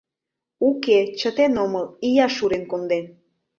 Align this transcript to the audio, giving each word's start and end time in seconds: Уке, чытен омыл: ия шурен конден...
Уке, 0.67 0.97
чытен 1.19 1.53
омыл: 1.63 1.85
ия 2.07 2.27
шурен 2.35 2.63
конден... 2.71 3.05